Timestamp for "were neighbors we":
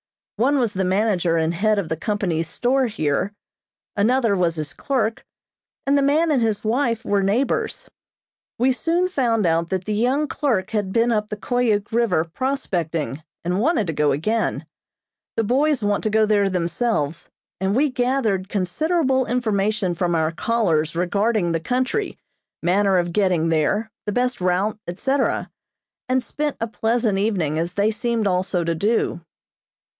7.05-8.71